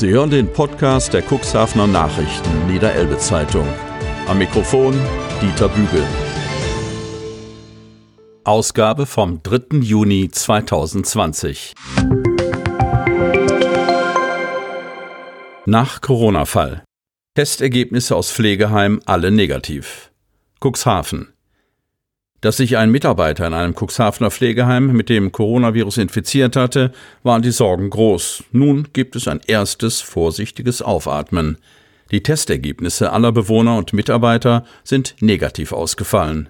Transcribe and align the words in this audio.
Sie 0.00 0.08
hören 0.08 0.30
den 0.30 0.50
Podcast 0.50 1.12
der 1.12 1.22
Cuxhavener 1.22 1.86
Nachrichten 1.86 2.66
Niederelbe 2.66 3.18
Zeitung. 3.18 3.68
Am 4.28 4.38
Mikrofon 4.38 4.98
Dieter 5.42 5.68
Bügel. 5.68 6.02
Ausgabe 8.42 9.04
vom 9.04 9.42
3. 9.42 9.80
Juni 9.80 10.30
2020. 10.30 11.74
Nach 15.66 16.00
Corona-Fall. 16.00 16.82
Testergebnisse 17.34 18.16
aus 18.16 18.32
Pflegeheim 18.32 19.02
alle 19.04 19.30
negativ. 19.30 20.12
Cuxhaven. 20.60 21.34
Dass 22.40 22.56
sich 22.56 22.78
ein 22.78 22.90
Mitarbeiter 22.90 23.46
in 23.46 23.52
einem 23.52 23.74
Cuxhavener 23.74 24.30
Pflegeheim 24.30 24.92
mit 24.92 25.10
dem 25.10 25.30
Coronavirus 25.30 25.98
infiziert 25.98 26.56
hatte, 26.56 26.92
waren 27.22 27.42
die 27.42 27.50
Sorgen 27.50 27.90
groß. 27.90 28.44
Nun 28.52 28.88
gibt 28.92 29.14
es 29.14 29.28
ein 29.28 29.40
erstes 29.46 30.00
vorsichtiges 30.00 30.80
Aufatmen. 30.80 31.58
Die 32.10 32.22
Testergebnisse 32.22 33.12
aller 33.12 33.30
Bewohner 33.30 33.76
und 33.76 33.92
Mitarbeiter 33.92 34.64
sind 34.84 35.16
negativ 35.20 35.72
ausgefallen. 35.72 36.48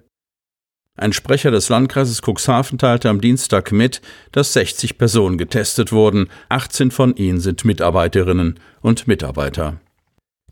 Ein 0.97 1.13
Sprecher 1.13 1.51
des 1.51 1.69
Landkreises 1.69 2.21
Cuxhaven 2.23 2.79
teilte 2.79 3.09
am 3.09 3.21
Dienstag 3.21 3.73
mit, 3.73 4.01
dass 4.33 4.53
60 4.53 4.97
Personen 4.97 5.39
getestet 5.39 5.93
wurden, 5.93 6.29
18 6.51 6.91
von 6.91 7.17
ihnen 7.17 7.41
sind 7.41 7.65
Mitarbeiterinnen 7.65 8.61
und 8.81 9.09
Mitarbeiter. 9.09 9.81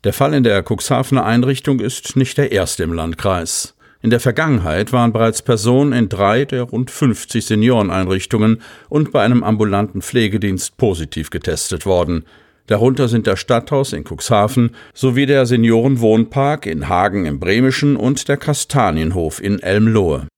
Der 0.05 0.13
Fall 0.13 0.35
in 0.35 0.45
der 0.45 0.65
Cuxhavener 0.67 1.25
Einrichtung 1.25 1.81
ist 1.81 2.17
nicht 2.17 2.39
der 2.39 2.53
erste 2.53 2.83
im 2.83 2.93
Landkreis. 2.93 3.75
In 4.01 4.11
der 4.11 4.21
Vergangenheit 4.21 4.93
waren 4.93 5.13
bereits 5.13 5.43
Personen 5.43 5.93
in 5.93 6.09
drei 6.09 6.45
der 6.45 6.63
rund 6.63 6.91
50 6.91 7.45
Senioreneinrichtungen 7.45 8.63
und 8.89 9.11
bei 9.11 9.23
einem 9.23 9.43
ambulanten 9.43 10.03
Pflegedienst 10.03 10.77
positiv 10.77 11.31
getestet 11.31 11.85
worden. 11.85 12.25
Darunter 12.69 13.09
sind 13.09 13.27
das 13.27 13.41
Stadthaus 13.41 13.93
in 13.93 14.05
Cuxhaven 14.05 14.71
sowie 14.95 15.27
der 15.27 15.47
Seniorenwohnpark 15.47 16.67
in 16.67 16.89
Hagen 16.89 17.25
im 17.25 17.41
Bremischen 17.41 17.97
und 17.97 18.29
der 18.29 18.37
Kastanienhof 18.37 19.43
in 19.43 19.59
Elmlohe. 19.59 20.29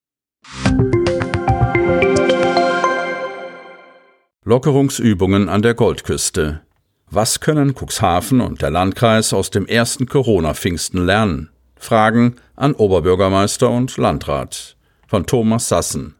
Lockerungsübungen 4.44 5.50
an 5.50 5.60
der 5.60 5.74
Goldküste. 5.74 6.62
Was 7.10 7.40
können 7.40 7.74
Cuxhaven 7.74 8.40
und 8.40 8.62
der 8.62 8.70
Landkreis 8.70 9.34
aus 9.34 9.50
dem 9.50 9.66
ersten 9.66 10.06
Corona-Pfingsten 10.06 11.04
lernen? 11.04 11.50
Fragen 11.80 12.36
an 12.56 12.74
Oberbürgermeister 12.74 13.70
und 13.70 13.96
Landrat 13.96 14.76
von 15.08 15.26
Thomas 15.26 15.68
Sassen. 15.68 16.14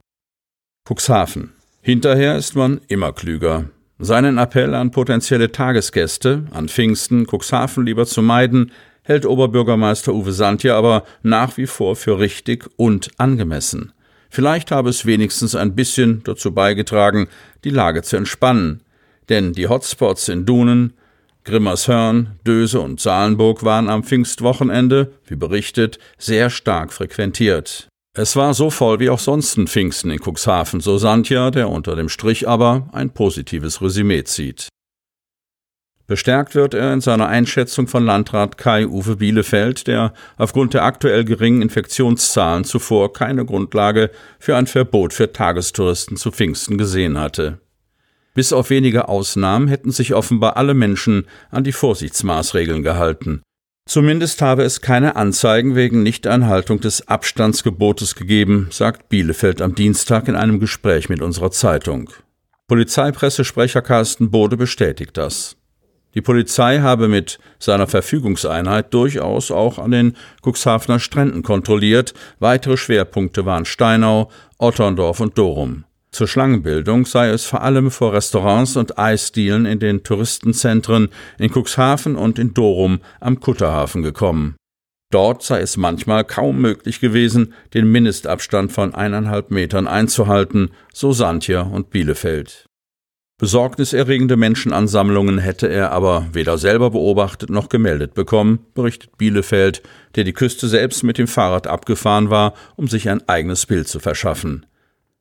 Cuxhaven. 0.89 1.53
Hinterher 1.83 2.36
ist 2.36 2.56
man 2.56 2.80
immer 2.89 3.12
klüger. 3.12 3.66
Seinen 3.98 4.38
Appell 4.38 4.75
an 4.75 4.91
potenzielle 4.91 5.53
Tagesgäste, 5.53 6.47
an 6.50 6.69
Pfingsten, 6.69 7.27
Cuxhaven 7.27 7.84
lieber 7.84 8.06
zu 8.06 8.22
meiden, 8.22 8.72
hält 9.03 9.27
Oberbürgermeister 9.27 10.14
Uwe 10.14 10.33
Santja 10.33 10.77
aber 10.77 11.05
nach 11.22 11.58
wie 11.58 11.66
vor 11.66 11.94
für 11.94 12.19
richtig 12.19 12.66
und 12.77 13.11
angemessen. 13.19 13.92
Vielleicht 14.31 14.70
habe 14.70 14.88
es 14.88 15.05
wenigstens 15.05 15.55
ein 15.55 15.75
bisschen 15.75 16.22
dazu 16.25 16.53
beigetragen, 16.53 17.28
die 17.64 17.70
Lage 17.70 18.03
zu 18.03 18.16
entspannen, 18.16 18.81
denn 19.28 19.53
die 19.53 19.69
Hotspots 19.69 20.31
in 20.31 20.47
Dunen, 20.47 20.94
Grimmershörn, 21.44 22.38
Döse 22.46 22.80
und 22.80 23.00
Salenburg 23.00 23.64
waren 23.64 23.88
am 23.88 24.05
Pfingstwochenende, 24.05 25.12
wie 25.27 25.36
berichtet, 25.36 25.98
sehr 26.19 26.50
stark 26.50 26.92
frequentiert. 26.92 27.88
Es 28.16 28.36
war 28.36 28.55
so 28.55 28.70
voll 28.70 28.98
wie 28.98 29.08
auch 29.08 29.19
sonst 29.19 29.56
ein 29.56 29.69
Pfingsten 29.69 30.10
in 30.10 30.19
Cuxhaven, 30.19 30.80
so 30.80 30.98
Santja, 30.98 31.50
der 31.50 31.69
unter 31.69 31.97
dem 31.97 32.08
Strich 32.08 32.48
aber 32.48 32.88
ein 32.92 33.10
positives 33.10 33.80
Resümee 33.80 34.24
zieht. 34.24 34.69
Bestärkt 36.10 36.56
wird 36.56 36.74
er 36.74 36.92
in 36.92 37.00
seiner 37.00 37.28
Einschätzung 37.28 37.87
von 37.87 38.04
Landrat 38.04 38.59
Kai-Uwe 38.59 39.14
Bielefeld, 39.14 39.87
der 39.87 40.12
aufgrund 40.38 40.75
der 40.75 40.82
aktuell 40.82 41.25
geringen 41.25 41.62
Infektionszahlen 41.62 42.64
zuvor 42.64 43.12
keine 43.12 43.47
Grundlage 43.47 44.10
für 44.41 44.56
ein 44.56 44.66
Verbot 44.66 45.14
für 45.14 45.32
Tagestouristen 45.32 46.16
zu 46.16 46.32
Pfingsten 46.32 46.78
gesehen 46.78 47.16
hatte. 47.16 47.60
Bis 48.34 48.52
auf 48.52 48.70
wenige 48.70 49.08
Ausnahmen 49.08 49.68
hätten 49.68 49.91
sich 49.91 50.14
offenbar 50.14 50.56
alle 50.56 50.74
Menschen 50.74 51.26
an 51.50 51.64
die 51.64 51.72
Vorsichtsmaßregeln 51.72 52.82
gehalten. 52.82 53.42
Zumindest 53.88 54.41
habe 54.41 54.62
es 54.62 54.80
keine 54.80 55.16
Anzeigen 55.16 55.74
wegen 55.74 56.04
Nichteinhaltung 56.04 56.80
des 56.80 57.08
Abstandsgebotes 57.08 58.14
gegeben, 58.14 58.69
sagt 58.70 59.08
Bielefeld 59.08 59.60
am 59.60 59.74
Dienstag 59.74 60.28
in 60.28 60.36
einem 60.36 60.60
Gespräch 60.60 61.08
mit 61.08 61.22
unserer 61.22 61.50
Zeitung. 61.50 62.10
Polizeipressesprecher 62.69 63.82
Carsten 63.82 64.30
Bode 64.30 64.56
bestätigt 64.56 65.16
das. 65.16 65.56
Die 66.14 66.20
Polizei 66.20 66.80
habe 66.80 67.08
mit 67.08 67.40
seiner 67.58 67.88
Verfügungseinheit 67.88 68.94
durchaus 68.94 69.50
auch 69.50 69.78
an 69.78 69.90
den 69.90 70.16
Cuxhavener 70.44 71.00
Stränden 71.00 71.42
kontrolliert. 71.42 72.14
Weitere 72.38 72.76
Schwerpunkte 72.76 73.44
waren 73.44 73.64
Steinau, 73.64 74.30
Otterndorf 74.58 75.19
und 75.19 75.38
Dorum. 75.38 75.84
Zur 76.12 76.26
Schlangenbildung 76.26 77.06
sei 77.06 77.28
es 77.28 77.44
vor 77.44 77.62
allem 77.62 77.91
vor 77.91 78.12
Restaurants 78.12 78.76
und 78.76 78.98
Eisdielen 78.98 79.65
in 79.65 79.78
den 79.78 80.03
Touristenzentren 80.03 81.09
in 81.38 81.53
Cuxhaven 81.53 82.16
und 82.16 82.38
in 82.38 82.53
Dorum 82.53 83.00
am 83.21 83.38
Kutterhafen 83.38 84.03
gekommen. 84.03 84.56
Dort 85.12 85.43
sei 85.43 85.60
es 85.60 85.76
manchmal 85.76 86.25
kaum 86.25 86.60
möglich 86.60 87.00
gewesen, 87.00 87.53
den 87.75 87.91
Mindestabstand 87.91 88.72
von 88.72 88.94
eineinhalb 88.94 89.50
Metern 89.50 89.88
einzuhalten, 89.88 90.70
so 90.93 91.12
Santja 91.12 91.62
und 91.62 91.91
Bielefeld. 91.91 92.66
Besorgniserregende 93.38 94.37
Menschenansammlungen 94.37 95.38
hätte 95.38 95.66
er 95.66 95.93
aber 95.93 96.28
weder 96.32 96.59
selber 96.59 96.91
beobachtet 96.91 97.49
noch 97.49 97.70
gemeldet 97.70 98.15
bekommen, 98.15 98.66
berichtet 98.75 99.16
Bielefeld, 99.16 99.82
der 100.15 100.25
die 100.25 100.34
Küste 100.34 100.69
selbst 100.69 101.03
mit 101.04 101.16
dem 101.16 101.26
Fahrrad 101.26 101.66
abgefahren 101.66 102.28
war, 102.28 102.53
um 102.76 102.87
sich 102.87 103.09
ein 103.09 103.26
eigenes 103.28 103.65
Bild 103.65 103.88
zu 103.88 103.99
verschaffen. 103.99 104.66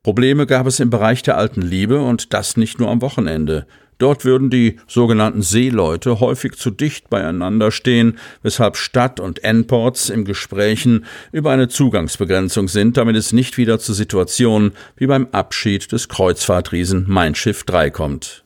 Probleme 0.09 0.47
gab 0.47 0.65
es 0.65 0.79
im 0.79 0.89
Bereich 0.89 1.21
der 1.21 1.37
alten 1.37 1.61
Liebe 1.61 2.01
und 2.01 2.33
das 2.33 2.57
nicht 2.57 2.79
nur 2.79 2.89
am 2.89 2.99
Wochenende. 3.03 3.67
Dort 3.99 4.25
würden 4.25 4.49
die 4.49 4.77
sogenannten 4.87 5.43
Seeleute 5.43 6.19
häufig 6.19 6.55
zu 6.55 6.71
dicht 6.71 7.11
beieinander 7.11 7.69
stehen, 7.69 8.17
weshalb 8.41 8.75
Stadt 8.75 9.19
und 9.19 9.43
Endports 9.43 10.09
im 10.09 10.25
Gesprächen 10.25 11.05
über 11.31 11.51
eine 11.51 11.67
Zugangsbegrenzung 11.67 12.67
sind, 12.69 12.97
damit 12.97 13.17
es 13.17 13.33
nicht 13.33 13.59
wieder 13.59 13.77
zu 13.77 13.93
Situationen 13.93 14.71
wie 14.95 15.05
beim 15.05 15.27
Abschied 15.31 15.91
des 15.91 16.09
Kreuzfahrtriesen 16.09 17.05
Mein 17.07 17.35
Schiff 17.35 17.63
3 17.65 17.91
kommt. 17.91 18.43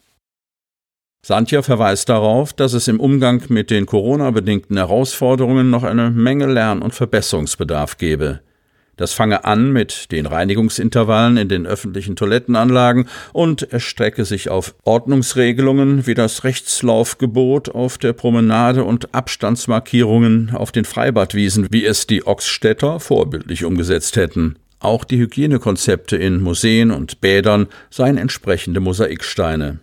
Santja 1.26 1.62
verweist 1.62 2.10
darauf, 2.10 2.52
dass 2.52 2.74
es 2.74 2.90
im 2.90 3.00
Umgang 3.00 3.42
mit 3.48 3.72
den 3.72 3.86
Corona-bedingten 3.86 4.76
Herausforderungen 4.76 5.70
noch 5.70 5.84
eine 5.84 6.12
Menge 6.12 6.48
Lern- 6.48 6.82
und 6.82 6.94
Verbesserungsbedarf 6.94 7.98
gebe. 7.98 8.42
Das 8.96 9.14
fange 9.14 9.44
an 9.44 9.72
mit 9.72 10.12
den 10.12 10.28
Reinigungsintervallen 10.28 11.38
in 11.38 11.50
den 11.50 11.66
öffentlichen 11.66 12.16
Toilettenanlagen 12.16 13.08
und 13.32 13.74
erstrecke 13.74 14.24
sich 14.24 14.50
auf 14.50 14.76
Ordnungsregelungen 14.84 16.06
wie 16.06 16.14
das 16.14 16.44
Rechtslaufgebot 16.44 17.70
auf 17.70 17.98
der 17.98 18.14
Promenade 18.14 18.84
und 18.84 19.16
Abstandsmarkierungen 19.16 20.52
auf 20.54 20.72
den 20.72 20.86
Freibadwiesen, 20.86 21.68
wie 21.72 21.86
es 21.86 22.06
die 22.06 22.28
Ochsstädter 22.28 23.00
vorbildlich 23.00 23.66
umgesetzt 23.66 24.16
hätten. 24.16 24.58
Auch 24.80 25.06
die 25.06 25.18
Hygienekonzepte 25.18 26.18
in 26.18 26.42
Museen 26.42 26.92
und 26.92 27.20
Bädern 27.22 27.68
seien 27.90 28.18
entsprechende 28.18 28.80
Mosaiksteine. 28.80 29.80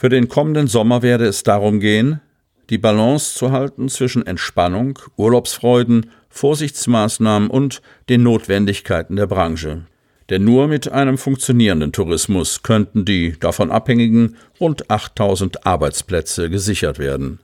Für 0.00 0.08
den 0.08 0.28
kommenden 0.28 0.68
Sommer 0.68 1.02
werde 1.02 1.26
es 1.26 1.42
darum 1.42 1.80
gehen, 1.80 2.20
die 2.70 2.78
Balance 2.78 3.34
zu 3.34 3.52
halten 3.52 3.88
zwischen 3.88 4.26
Entspannung, 4.26 4.98
Urlaubsfreuden, 5.16 6.10
Vorsichtsmaßnahmen 6.30 7.50
und 7.50 7.82
den 8.08 8.22
Notwendigkeiten 8.22 9.16
der 9.16 9.26
Branche. 9.26 9.86
Denn 10.30 10.44
nur 10.44 10.68
mit 10.68 10.90
einem 10.90 11.18
funktionierenden 11.18 11.90
Tourismus 11.90 12.62
könnten 12.62 13.04
die 13.04 13.36
davon 13.38 13.72
abhängigen 13.72 14.36
rund 14.60 14.88
8000 14.88 15.66
Arbeitsplätze 15.66 16.48
gesichert 16.48 17.00
werden. 17.00 17.40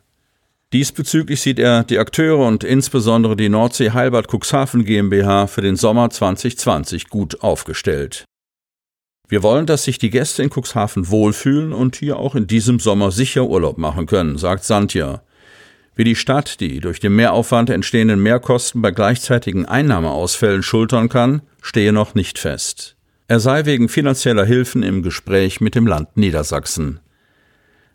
Diesbezüglich 0.72 1.40
sieht 1.40 1.58
er 1.58 1.84
die 1.84 1.98
Akteure 1.98 2.46
und 2.46 2.62
insbesondere 2.64 3.36
die 3.36 3.48
Nordsee 3.48 3.90
Heilbad 3.90 4.28
Cuxhaven 4.28 4.84
GmbH 4.84 5.48
für 5.48 5.62
den 5.62 5.76
Sommer 5.76 6.10
2020 6.10 7.08
gut 7.08 7.42
aufgestellt. 7.42 8.24
Wir 9.28 9.42
wollen, 9.42 9.66
dass 9.66 9.84
sich 9.84 9.98
die 9.98 10.10
Gäste 10.10 10.42
in 10.42 10.50
Cuxhaven 10.50 11.10
wohlfühlen 11.10 11.72
und 11.72 11.96
hier 11.96 12.18
auch 12.18 12.34
in 12.34 12.46
diesem 12.46 12.78
Sommer 12.78 13.10
sicher 13.10 13.44
Urlaub 13.44 13.76
machen 13.76 14.06
können, 14.06 14.38
sagt 14.38 14.64
Santja. 14.64 15.22
Wie 15.96 16.04
die 16.04 16.14
Stadt 16.14 16.60
die 16.60 16.80
durch 16.80 17.00
den 17.00 17.16
Mehraufwand 17.16 17.70
entstehenden 17.70 18.22
Mehrkosten 18.22 18.82
bei 18.82 18.90
gleichzeitigen 18.90 19.64
Einnahmeausfällen 19.66 20.62
schultern 20.62 21.08
kann, 21.08 21.42
stehe 21.60 21.92
noch 21.92 22.14
nicht 22.14 22.38
fest. 22.38 22.96
Er 23.28 23.40
sei 23.40 23.64
wegen 23.64 23.88
finanzieller 23.88 24.44
Hilfen 24.44 24.82
im 24.82 25.02
Gespräch 25.02 25.60
mit 25.60 25.74
dem 25.74 25.86
Land 25.86 26.16
Niedersachsen. 26.16 27.00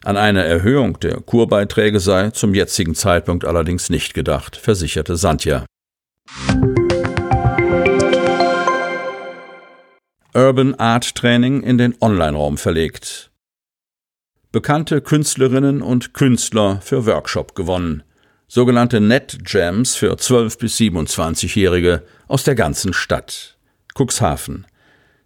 An 0.04 0.18
eine 0.18 0.44
Erhöhung 0.44 1.00
der 1.00 1.22
Kurbeiträge 1.22 2.00
sei 2.00 2.32
zum 2.32 2.56
jetzigen 2.56 2.96
Zeitpunkt 2.96 3.46
allerdings 3.46 3.90
nicht 3.90 4.14
gedacht, 4.14 4.58
versicherte 4.58 5.16
Santja. 5.16 5.64
Urban 10.34 10.76
Art 10.76 11.14
Training 11.16 11.62
in 11.62 11.78
den 11.78 11.94
Online-Raum 12.00 12.58
verlegt. 12.58 13.32
bekannte 14.54 15.02
Künstlerinnen 15.02 15.82
und 15.82 16.14
Künstler 16.14 16.80
für 16.82 17.06
Workshop 17.06 17.54
gewonnen. 17.54 18.04
Sogenannte 18.48 19.02
Net 19.02 19.40
Jams 19.46 19.96
für 19.96 20.16
12 20.16 20.58
bis 20.58 20.78
27-Jährige 20.78 22.04
aus 22.30 22.46
der 22.46 22.56
ganzen 22.56 22.94
Stadt. 22.94 23.58
Cuxhaven. 23.94 24.68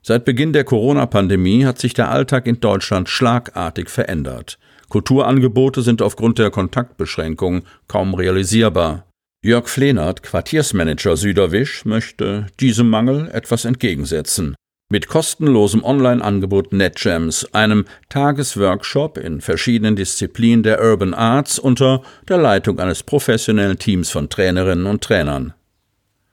Seit 0.02 0.26
Beginn 0.26 0.54
der 0.54 0.64
Corona-Pandemie 0.64 1.66
hat 1.66 1.78
sich 1.78 1.94
der 1.94 2.10
Alltag 2.10 2.48
in 2.48 2.60
Deutschland 2.60 3.08
schlagartig 3.08 3.92
verändert. 3.92 4.58
Kulturangebote 4.90 5.84
sind 5.84 6.02
aufgrund 6.02 6.40
der 6.40 6.50
Kontaktbeschränkungen 6.50 7.68
kaum 7.88 8.16
realisierbar. 8.16 9.06
Jörg 9.44 9.68
Flehnert, 9.68 10.24
Quartiersmanager 10.24 11.16
Süderwisch, 11.16 11.86
möchte 11.86 12.48
diesem 12.60 12.90
Mangel 12.90 13.30
etwas 13.32 13.66
entgegensetzen. 13.66 14.56
Mit 14.88 15.08
kostenlosem 15.08 15.84
Online-Angebot 15.84 16.72
NetGems, 16.72 17.54
einem 17.54 17.86
Tagesworkshop 18.10 19.18
in 19.18 19.42
verschiedenen 19.42 19.96
Disziplinen 19.96 20.62
der 20.62 20.80
Urban 20.80 21.16
Arts 21.16 21.58
unter 21.58 22.04
der 22.30 22.38
Leitung 22.38 22.80
eines 22.80 23.02
professionellen 23.02 23.80
Teams 23.80 24.12
von 24.12 24.30
Trainerinnen 24.30 24.86
und 24.86 25.04
Trainern. 25.04 25.56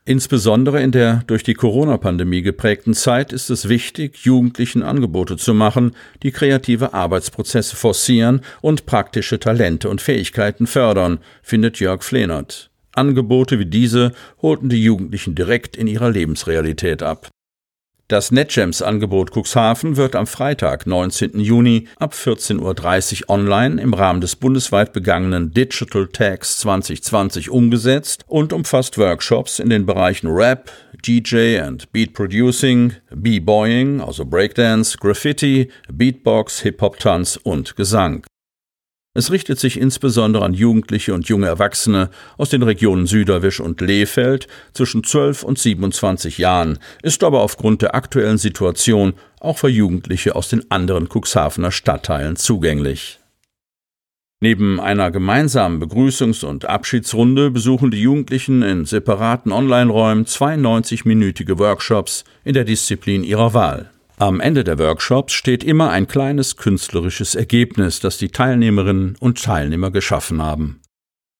Insbesondere 0.04 0.82
in 0.82 0.90
der 0.90 1.22
durch 1.28 1.44
die 1.44 1.54
Corona-Pandemie 1.54 2.42
geprägten 2.42 2.92
Zeit 2.92 3.32
ist 3.32 3.48
es 3.48 3.70
wichtig, 3.70 4.18
Jugendlichen 4.18 4.82
Angebote 4.82 5.38
zu 5.38 5.54
machen, 5.54 5.96
die 6.22 6.30
kreative 6.30 6.92
Arbeitsprozesse 6.92 7.74
forcieren 7.74 8.42
und 8.60 8.84
praktische 8.84 9.40
Talente 9.40 9.88
und 9.88 10.02
Fähigkeiten 10.02 10.66
fördern, 10.66 11.20
findet 11.42 11.80
Jörg 11.80 12.02
Flehnert. 12.02 12.70
Angebote 12.94 13.58
wie 13.58 13.64
diese 13.64 14.12
holten 14.42 14.68
die 14.68 14.84
Jugendlichen 14.84 15.34
direkt 15.34 15.74
in 15.78 15.86
ihrer 15.86 16.10
Lebensrealität 16.10 17.02
ab. 17.02 17.30
Das 18.12 18.30
NetGems-Angebot 18.30 19.30
Cuxhaven 19.34 19.96
wird 19.96 20.16
am 20.16 20.26
Freitag, 20.26 20.86
19. 20.86 21.40
Juni 21.40 21.88
ab 21.98 22.12
14.30 22.12 23.22
Uhr 23.22 23.30
online 23.30 23.80
im 23.80 23.94
Rahmen 23.94 24.20
des 24.20 24.36
bundesweit 24.36 24.92
begangenen 24.92 25.54
Digital 25.54 26.06
Tags 26.08 26.58
2020 26.58 27.48
umgesetzt 27.48 28.26
und 28.26 28.52
umfasst 28.52 28.98
Workshops 28.98 29.60
in 29.60 29.70
den 29.70 29.86
Bereichen 29.86 30.26
Rap, 30.26 30.70
DJ 31.06 31.58
and 31.60 31.90
Beat 31.92 32.12
Producing, 32.12 32.92
B-Boying, 33.14 34.02
also 34.02 34.26
Breakdance, 34.26 34.98
Graffiti, 34.98 35.70
Beatbox, 35.90 36.60
Hip-Hop-Tanz 36.60 37.40
und 37.42 37.76
Gesang. 37.76 38.26
Es 39.14 39.30
richtet 39.30 39.58
sich 39.58 39.78
insbesondere 39.78 40.42
an 40.42 40.54
Jugendliche 40.54 41.12
und 41.12 41.28
junge 41.28 41.46
Erwachsene 41.46 42.08
aus 42.38 42.48
den 42.48 42.62
Regionen 42.62 43.06
Süderwisch 43.06 43.60
und 43.60 43.82
Lehfeld 43.82 44.48
zwischen 44.72 45.04
12 45.04 45.42
und 45.42 45.58
27 45.58 46.38
Jahren, 46.38 46.78
ist 47.02 47.22
aber 47.22 47.42
aufgrund 47.42 47.82
der 47.82 47.94
aktuellen 47.94 48.38
Situation 48.38 49.12
auch 49.38 49.58
für 49.58 49.68
Jugendliche 49.68 50.34
aus 50.34 50.48
den 50.48 50.70
anderen 50.70 51.08
Cuxhavener 51.12 51.72
Stadtteilen 51.72 52.36
zugänglich. 52.36 53.18
Neben 54.40 54.80
einer 54.80 55.10
gemeinsamen 55.10 55.80
Begrüßungs- 55.80 56.44
und 56.44 56.64
Abschiedsrunde 56.64 57.50
besuchen 57.50 57.90
die 57.90 58.00
Jugendlichen 58.00 58.62
in 58.62 58.86
separaten 58.86 59.52
Online-Räumen 59.52 60.24
92-minütige 60.24 61.58
Workshops 61.58 62.24
in 62.44 62.54
der 62.54 62.64
Disziplin 62.64 63.24
ihrer 63.24 63.52
Wahl. 63.52 63.90
Am 64.22 64.38
Ende 64.38 64.62
der 64.62 64.78
Workshops 64.78 65.32
steht 65.32 65.64
immer 65.64 65.90
ein 65.90 66.06
kleines 66.06 66.56
künstlerisches 66.56 67.34
Ergebnis, 67.34 67.98
das 67.98 68.18
die 68.18 68.28
Teilnehmerinnen 68.28 69.16
und 69.18 69.42
Teilnehmer 69.42 69.90
geschaffen 69.90 70.40
haben. 70.40 70.80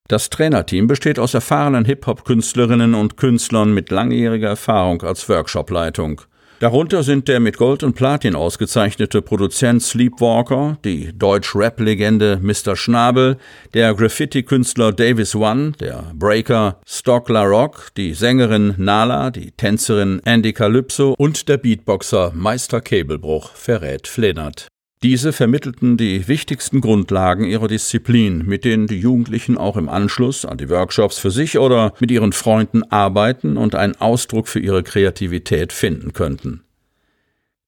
Das 0.09 0.29
Trainerteam 0.29 0.87
besteht 0.87 1.17
aus 1.17 1.33
erfahrenen 1.33 1.85
Hip-Hop-Künstlerinnen 1.85 2.93
und 2.93 3.15
Künstlern 3.15 3.73
mit 3.73 3.89
langjähriger 3.89 4.49
Erfahrung 4.49 5.01
als 5.01 5.29
Workshopleitung. 5.29 6.23
Darunter 6.63 7.03
sind 7.03 7.27
der 7.27 7.41
mit 7.41 7.57
Gold 7.57 7.83
und 7.83 7.93
Platin 7.93 8.35
ausgezeichnete 8.35 9.21
Produzent 9.21 9.83
Sleepwalker, 9.83 10.77
die 10.85 11.11
Deutsch-Rap-Legende 11.11 12.39
Mr. 12.41 12.77
Schnabel, 12.77 13.35
der 13.73 13.93
Graffiti-Künstler 13.93 14.93
Davis 14.93 15.35
One, 15.35 15.73
der 15.81 16.13
Breaker 16.13 16.79
Stock 16.87 17.27
La 17.27 17.43
Rock, 17.43 17.89
die 17.97 18.13
Sängerin 18.13 18.75
Nala, 18.77 19.29
die 19.29 19.51
Tänzerin 19.51 20.21
Andy 20.23 20.53
Calypso 20.53 21.15
und 21.17 21.49
der 21.49 21.57
Beatboxer 21.57 22.31
Meister 22.33 22.79
Käbelbruch 22.79 23.51
verrät 23.53 24.07
Flennert. 24.07 24.69
Diese 25.03 25.33
vermittelten 25.33 25.97
die 25.97 26.29
wichtigsten 26.29 26.79
Grundlagen 26.79 27.43
ihrer 27.43 27.67
Disziplin, 27.67 28.45
mit 28.45 28.63
denen 28.63 28.87
die 28.87 29.01
Jugendlichen 29.01 29.57
auch 29.57 29.75
im 29.75 29.89
Anschluss 29.89 30.45
an 30.45 30.57
die 30.57 30.69
Workshops 30.69 31.19
für 31.19 31.29
sich 31.29 31.59
oder 31.59 31.93
mit 31.99 32.09
ihren 32.09 32.31
Freunden 32.31 32.83
arbeiten 32.89 33.57
und 33.57 33.75
einen 33.75 33.99
Ausdruck 33.99 34.47
für 34.47 34.61
ihre 34.61 34.81
Kreativität 34.81 35.73
finden 35.73 36.13
könnten. 36.13 36.63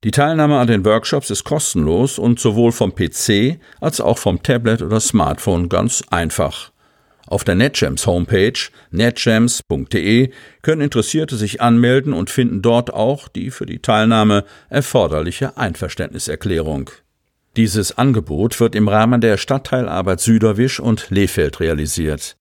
Die 0.05 0.11
Teilnahme 0.11 0.59
an 0.59 0.67
den 0.67 0.85
Workshops 0.85 1.29
ist 1.29 1.43
kostenlos 1.43 2.19
und 2.19 2.39
sowohl 2.39 2.71
vom 2.71 2.95
PC 2.95 3.59
als 3.81 3.99
auch 3.99 4.17
vom 4.17 4.41
Tablet 4.41 4.81
oder 4.81 5.01
Smartphone 5.01 5.67
ganz 5.67 6.03
einfach. 6.09 6.71
Auf 7.27 7.43
der 7.43 7.55
NetGems 7.55 8.07
Homepage 8.07 8.69
netgems.de 8.91 10.29
können 10.61 10.81
Interessierte 10.81 11.35
sich 11.35 11.59
anmelden 11.59 12.13
und 12.13 12.29
finden 12.29 12.61
dort 12.61 12.93
auch 12.93 13.27
die 13.27 13.51
für 13.51 13.65
die 13.65 13.79
Teilnahme 13.79 14.45
erforderliche 14.69 15.57
Einverständniserklärung. 15.57 16.91
Dieses 17.57 17.97
Angebot 17.97 18.59
wird 18.59 18.75
im 18.75 18.89
Rahmen 18.89 19.21
der 19.21 19.37
Stadtteilarbeit 19.37 20.19
Süderwisch 20.19 20.81
und 20.81 21.09
Lehfeld 21.09 21.61
realisiert. 21.61 22.35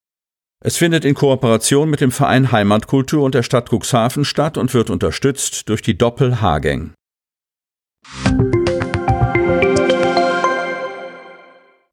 Es 0.60 0.76
findet 0.76 1.04
in 1.04 1.14
Kooperation 1.14 1.88
mit 1.88 2.00
dem 2.00 2.10
Verein 2.10 2.50
Heimatkultur 2.50 3.22
und 3.22 3.36
der 3.36 3.44
Stadt 3.44 3.70
Cuxhaven 3.70 4.24
statt 4.24 4.58
und 4.58 4.74
wird 4.74 4.90
unterstützt 4.90 5.68
durch 5.68 5.82
die 5.82 5.96
Doppel-Hagang. 5.96 6.94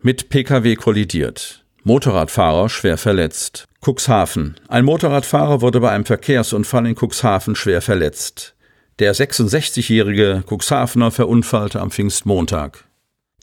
Mit 0.02 0.30
Pkw 0.30 0.76
kollidiert. 0.76 1.64
Motorradfahrer 1.84 2.70
schwer 2.70 2.98
verletzt. 2.98 3.66
Cuxhaven. 3.86 4.56
Ein 4.68 4.86
Motorradfahrer 4.86 5.62
wurde 5.62 5.80
bei 5.80 5.92
einem 5.92 6.06
Verkehrsunfall 6.06 6.88
in 6.88 6.96
Cuxhaven 6.96 7.56
schwer 7.56 7.84
verletzt. 7.84 8.56
Der 8.98 9.14
66-jährige 9.14 10.44
Cuxhavener 10.50 11.12
verunfallte 11.12 11.82
am 11.82 11.92
Pfingstmontag. 11.92 12.91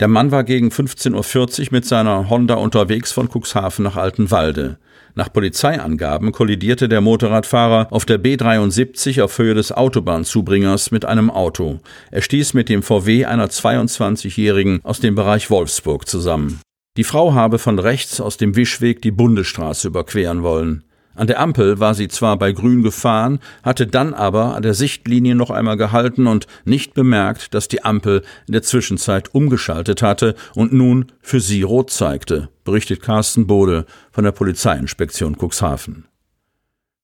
Der 0.00 0.06
Mann 0.06 0.30
war 0.30 0.44
gegen 0.44 0.68
15.40 0.68 1.60
Uhr 1.60 1.66
mit 1.72 1.84
seiner 1.84 2.30
Honda 2.30 2.54
unterwegs 2.54 3.10
von 3.10 3.28
Cuxhaven 3.28 3.82
nach 3.82 3.96
Altenwalde. 3.96 4.78
Nach 5.16 5.32
Polizeiangaben 5.32 6.30
kollidierte 6.30 6.88
der 6.88 7.00
Motorradfahrer 7.00 7.88
auf 7.90 8.04
der 8.04 8.22
B73 8.22 9.20
auf 9.20 9.36
Höhe 9.36 9.54
des 9.54 9.72
Autobahnzubringers 9.72 10.92
mit 10.92 11.04
einem 11.04 11.30
Auto. 11.30 11.80
Er 12.12 12.22
stieß 12.22 12.54
mit 12.54 12.68
dem 12.68 12.84
VW 12.84 13.24
einer 13.24 13.49
22-Jährigen 13.49 14.78
aus 14.84 15.00
dem 15.00 15.16
Bereich 15.16 15.50
Wolfsburg 15.50 16.06
zusammen. 16.06 16.61
Die 16.96 17.04
Frau 17.04 17.34
habe 17.34 17.58
von 17.58 17.80
rechts 17.80 18.20
aus 18.20 18.37
dem 18.37 18.54
Wischweg 18.54 19.02
die 19.02 19.11
Bundesstraße 19.11 19.88
überqueren 19.88 20.44
wollen. 20.44 20.84
An 21.18 21.26
der 21.26 21.40
Ampel 21.40 21.80
war 21.80 21.94
sie 21.94 22.06
zwar 22.06 22.38
bei 22.38 22.52
Grün 22.52 22.84
gefahren, 22.84 23.40
hatte 23.64 23.88
dann 23.88 24.14
aber 24.14 24.54
an 24.54 24.62
der 24.62 24.75
Sichtlinie 24.75 25.34
noch 25.34 25.50
einmal 25.50 25.76
gehalten 25.76 26.28
und 26.28 26.46
nicht 26.64 26.94
bemerkt, 26.94 27.54
dass 27.54 27.66
die 27.66 27.84
Ampel 27.84 28.22
in 28.46 28.52
der 28.52 28.62
Zwischenzeit 28.62 29.34
umgeschaltet 29.34 30.00
hatte 30.00 30.37
und 30.54 30.72
nun 30.72 31.06
für 31.20 31.40
sie 31.40 31.62
rot 31.62 31.90
zeigte, 31.90 32.50
berichtet 32.62 33.02
Carsten 33.02 33.48
Bode 33.48 33.84
von 34.12 34.22
der 34.22 34.30
Polizeiinspektion 34.30 35.37
Cuxhaven. 35.37 36.04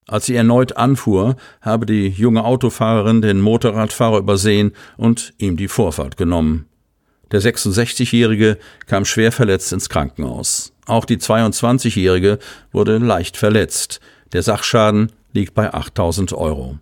Als 0.06 0.26
sie 0.26 0.36
erneut 0.36 0.76
anfuhr, 0.76 1.34
habe 1.60 1.84
die 1.84 2.06
junge 2.06 2.44
Autofahrerin 2.44 3.20
den 3.20 3.40
Motorradfahrer 3.40 4.18
übersehen 4.18 4.74
und 4.96 5.34
ihm 5.38 5.56
die 5.56 5.66
Vorfahrt 5.66 6.16
genommen. 6.16 6.66
Der 7.32 7.42
66-Jährige 7.42 8.58
kam 8.86 9.04
schwer 9.04 9.32
verletzt 9.32 9.72
ins 9.72 9.88
Krankenhaus. 9.88 10.73
Auch 10.86 11.04
die 11.04 11.16
22-Jährige 11.16 12.38
wurde 12.72 12.98
leicht 12.98 13.36
verletzt. 13.36 14.00
Der 14.32 14.42
Sachschaden 14.42 15.12
liegt 15.32 15.54
bei 15.54 15.72
8000 15.72 16.32
Euro. 16.32 16.78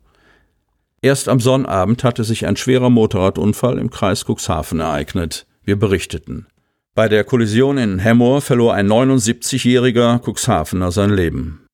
Erst 1.00 1.28
am 1.28 1.40
Sonnabend 1.40 2.04
hatte 2.04 2.22
sich 2.22 2.46
ein 2.46 2.56
schwerer 2.56 2.90
Motorradunfall 2.90 3.78
im 3.78 3.90
Kreis 3.90 4.24
Cuxhaven 4.24 4.80
ereignet. 4.80 5.46
Wir 5.64 5.76
berichteten. 5.76 6.46
Bei 6.94 7.08
der 7.08 7.24
Kollision 7.24 7.78
in 7.78 7.98
Hemmoor 7.98 8.40
verlor 8.40 8.74
ein 8.74 8.86
79-jähriger 8.86 10.20
Cuxhavener 10.20 10.92
sein 10.92 11.10
Leben. 11.10 11.66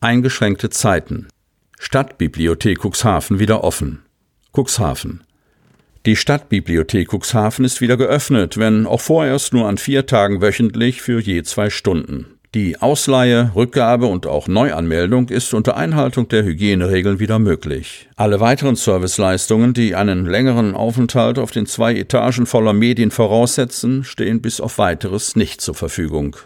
Eingeschränkte 0.00 0.70
Zeiten. 0.70 1.28
Stadtbibliothek 1.78 2.78
Cuxhaven 2.84 3.38
wieder 3.38 3.64
offen. 3.64 4.02
Cuxhaven. 4.54 5.25
Die 6.06 6.14
Stadtbibliothek 6.14 7.12
Cuxhaven 7.12 7.64
ist 7.64 7.80
wieder 7.80 7.96
geöffnet, 7.96 8.58
wenn 8.58 8.86
auch 8.86 9.00
vorerst 9.00 9.52
nur 9.52 9.66
an 9.66 9.76
vier 9.76 10.06
Tagen 10.06 10.40
wöchentlich 10.40 11.02
für 11.02 11.18
je 11.18 11.42
zwei 11.42 11.68
Stunden. 11.68 12.26
Die 12.54 12.80
Ausleihe, 12.80 13.50
Rückgabe 13.56 14.06
und 14.06 14.24
auch 14.24 14.46
Neuanmeldung 14.46 15.30
ist 15.30 15.52
unter 15.52 15.76
Einhaltung 15.76 16.28
der 16.28 16.44
Hygieneregeln 16.44 17.18
wieder 17.18 17.40
möglich. 17.40 18.08
Alle 18.14 18.38
weiteren 18.38 18.76
Serviceleistungen, 18.76 19.74
die 19.74 19.96
einen 19.96 20.26
längeren 20.26 20.76
Aufenthalt 20.76 21.40
auf 21.40 21.50
den 21.50 21.66
zwei 21.66 21.96
Etagen 21.96 22.46
voller 22.46 22.72
Medien 22.72 23.10
voraussetzen, 23.10 24.04
stehen 24.04 24.40
bis 24.40 24.60
auf 24.60 24.78
weiteres 24.78 25.34
nicht 25.34 25.60
zur 25.60 25.74
Verfügung. 25.74 26.36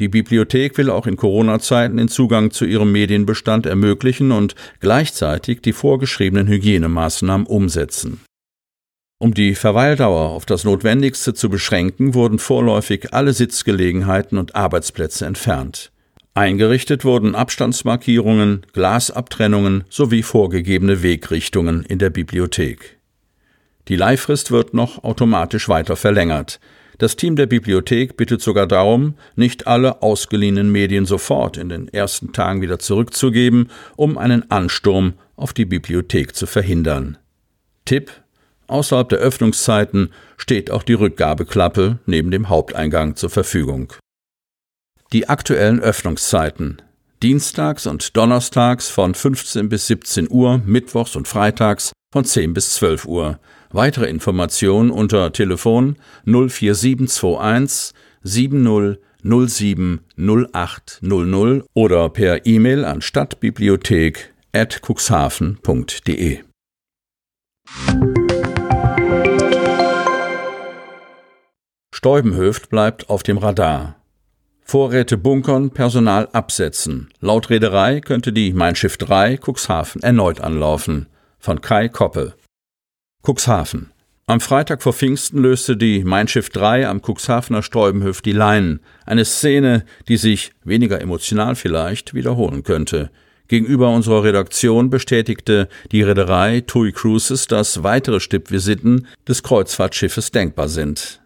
Die 0.00 0.08
Bibliothek 0.08 0.78
will 0.78 0.88
auch 0.88 1.06
in 1.06 1.16
Corona-Zeiten 1.16 1.98
den 1.98 2.08
Zugang 2.08 2.50
zu 2.50 2.64
ihrem 2.64 2.90
Medienbestand 2.90 3.66
ermöglichen 3.66 4.32
und 4.32 4.54
gleichzeitig 4.80 5.60
die 5.60 5.74
vorgeschriebenen 5.74 6.48
Hygienemaßnahmen 6.48 7.46
umsetzen. 7.46 8.22
Um 9.22 9.34
die 9.34 9.54
Verweildauer 9.54 10.30
auf 10.30 10.46
das 10.46 10.64
Notwendigste 10.64 11.32
zu 11.32 11.48
beschränken, 11.48 12.12
wurden 12.14 12.40
vorläufig 12.40 13.14
alle 13.14 13.32
Sitzgelegenheiten 13.32 14.36
und 14.36 14.56
Arbeitsplätze 14.56 15.26
entfernt. 15.26 15.92
Eingerichtet 16.34 17.04
wurden 17.04 17.36
Abstandsmarkierungen, 17.36 18.66
Glasabtrennungen 18.72 19.84
sowie 19.88 20.24
vorgegebene 20.24 21.04
Wegrichtungen 21.04 21.84
in 21.84 22.00
der 22.00 22.10
Bibliothek. 22.10 22.98
Die 23.86 23.94
Leihfrist 23.94 24.50
wird 24.50 24.74
noch 24.74 25.04
automatisch 25.04 25.68
weiter 25.68 25.94
verlängert. 25.94 26.58
Das 26.98 27.14
Team 27.14 27.36
der 27.36 27.46
Bibliothek 27.46 28.16
bittet 28.16 28.42
sogar 28.42 28.66
darum, 28.66 29.14
nicht 29.36 29.68
alle 29.68 30.02
ausgeliehenen 30.02 30.72
Medien 30.72 31.06
sofort 31.06 31.58
in 31.58 31.68
den 31.68 31.86
ersten 31.86 32.32
Tagen 32.32 32.60
wieder 32.60 32.80
zurückzugeben, 32.80 33.70
um 33.94 34.18
einen 34.18 34.50
Ansturm 34.50 35.12
auf 35.36 35.52
die 35.52 35.64
Bibliothek 35.64 36.34
zu 36.34 36.46
verhindern. 36.46 37.18
Tipp 37.84 38.10
Außerhalb 38.66 39.08
der 39.08 39.18
Öffnungszeiten 39.18 40.10
steht 40.36 40.70
auch 40.70 40.82
die 40.82 40.94
Rückgabeklappe 40.94 41.98
neben 42.06 42.30
dem 42.30 42.48
Haupteingang 42.48 43.16
zur 43.16 43.30
Verfügung. 43.30 43.92
Die 45.12 45.28
aktuellen 45.28 45.80
Öffnungszeiten 45.80 46.80
Dienstags 47.22 47.86
und 47.86 48.16
Donnerstags 48.16 48.88
von 48.88 49.14
15 49.14 49.68
bis 49.68 49.86
17 49.86 50.28
Uhr, 50.28 50.60
Mittwochs 50.64 51.14
und 51.14 51.28
Freitags 51.28 51.92
von 52.12 52.24
10 52.24 52.52
bis 52.52 52.70
12 52.74 53.04
Uhr. 53.04 53.38
Weitere 53.70 54.06
Informationen 54.06 54.90
unter 54.90 55.32
Telefon 55.32 55.96
04721 56.24 57.94
70 58.22 58.98
07 59.22 60.00
0800 60.16 61.64
oder 61.74 62.08
per 62.08 62.44
E-Mail 62.44 62.84
an 62.84 63.00
stadtbibliothek 63.00 64.34
at 64.52 64.80
cuxhaven.de. 64.82 66.40
Steubenhöft 72.04 72.68
bleibt 72.68 73.10
auf 73.10 73.22
dem 73.22 73.38
Radar. 73.38 73.94
Vorräte 74.64 75.16
bunkern, 75.16 75.70
Personal 75.70 76.28
absetzen. 76.32 77.10
Laut 77.20 77.48
Reederei 77.48 78.00
könnte 78.00 78.32
die 78.32 78.52
Mein 78.52 78.74
Schiff 78.74 78.96
3 78.96 79.38
Cuxhaven 79.38 80.02
erneut 80.02 80.40
anlaufen. 80.40 81.06
Von 81.38 81.60
Kai 81.60 81.88
Koppe. 81.88 82.34
Cuxhaven. 83.24 83.92
Am 84.26 84.40
Freitag 84.40 84.82
vor 84.82 84.94
Pfingsten 84.94 85.38
löste 85.38 85.76
die 85.76 86.02
Mein 86.02 86.26
Schiff 86.26 86.50
3 86.50 86.88
am 86.88 87.02
Cuxhavener 87.02 87.62
Sträubenhöf 87.62 88.20
die 88.20 88.32
Leinen. 88.32 88.80
Eine 89.06 89.24
Szene, 89.24 89.84
die 90.08 90.16
sich, 90.16 90.50
weniger 90.64 91.00
emotional 91.00 91.54
vielleicht, 91.54 92.14
wiederholen 92.14 92.64
könnte. 92.64 93.12
Gegenüber 93.46 93.90
unserer 93.90 94.24
Redaktion 94.24 94.90
bestätigte 94.90 95.68
die 95.92 96.02
Reederei 96.02 96.62
TUI 96.62 96.90
Cruises, 96.90 97.46
dass 97.46 97.84
weitere 97.84 98.18
Stippvisiten 98.18 99.06
des 99.28 99.44
Kreuzfahrtschiffes 99.44 100.32
denkbar 100.32 100.68
sind. 100.68 101.21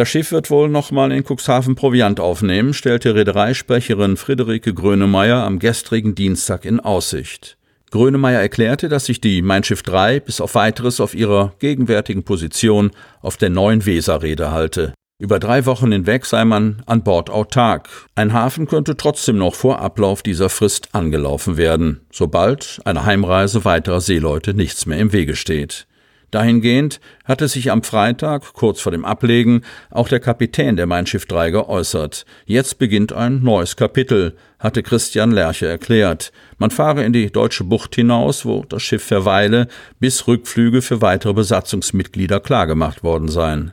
Das 0.00 0.08
Schiff 0.08 0.32
wird 0.32 0.48
wohl 0.48 0.70
nochmal 0.70 1.12
in 1.12 1.24
Cuxhaven 1.24 1.74
Proviant 1.74 2.20
aufnehmen, 2.20 2.72
stellte 2.72 3.14
Reedereisprecherin 3.14 4.16
Friederike 4.16 4.72
Grönemeyer 4.72 5.44
am 5.44 5.58
gestrigen 5.58 6.14
Dienstag 6.14 6.64
in 6.64 6.80
Aussicht. 6.80 7.58
Grönemeyer 7.90 8.40
erklärte, 8.40 8.88
dass 8.88 9.04
sich 9.04 9.20
die 9.20 9.42
Mein 9.42 9.62
Schiff 9.62 9.82
3 9.82 10.20
bis 10.20 10.40
auf 10.40 10.54
weiteres 10.54 11.02
auf 11.02 11.14
ihrer 11.14 11.52
gegenwärtigen 11.58 12.22
Position 12.22 12.92
auf 13.20 13.36
der 13.36 13.50
neuen 13.50 13.84
Weserrede 13.84 14.52
halte. 14.52 14.94
Über 15.18 15.38
drei 15.38 15.66
Wochen 15.66 15.92
hinweg 15.92 16.24
sei 16.24 16.46
man 16.46 16.82
an 16.86 17.04
Bord 17.04 17.28
autark. 17.28 17.90
Ein 18.14 18.32
Hafen 18.32 18.66
könnte 18.66 18.96
trotzdem 18.96 19.36
noch 19.36 19.54
vor 19.54 19.80
Ablauf 19.80 20.22
dieser 20.22 20.48
Frist 20.48 20.94
angelaufen 20.94 21.58
werden, 21.58 22.00
sobald 22.10 22.80
einer 22.86 23.04
Heimreise 23.04 23.66
weiterer 23.66 24.00
Seeleute 24.00 24.54
nichts 24.54 24.86
mehr 24.86 24.96
im 24.96 25.12
Wege 25.12 25.36
steht. 25.36 25.86
Dahingehend 26.30 27.00
hatte 27.24 27.48
sich 27.48 27.70
am 27.70 27.82
Freitag, 27.82 28.52
kurz 28.52 28.80
vor 28.80 28.92
dem 28.92 29.04
Ablegen, 29.04 29.62
auch 29.90 30.08
der 30.08 30.20
Kapitän 30.20 30.76
der 30.76 30.86
Mein 30.86 31.06
Schiff 31.06 31.26
3 31.26 31.50
geäußert. 31.50 32.24
Jetzt 32.46 32.78
beginnt 32.78 33.12
ein 33.12 33.42
neues 33.42 33.76
Kapitel, 33.76 34.36
hatte 34.58 34.82
Christian 34.82 35.32
Lerche 35.32 35.66
erklärt. 35.66 36.32
Man 36.58 36.70
fahre 36.70 37.04
in 37.04 37.12
die 37.12 37.32
deutsche 37.32 37.64
Bucht 37.64 37.94
hinaus, 37.94 38.44
wo 38.44 38.64
das 38.68 38.82
Schiff 38.82 39.02
verweile, 39.02 39.66
bis 39.98 40.26
Rückflüge 40.26 40.82
für 40.82 41.00
weitere 41.00 41.32
Besatzungsmitglieder 41.32 42.40
klargemacht 42.40 43.02
worden 43.02 43.28
seien. 43.28 43.72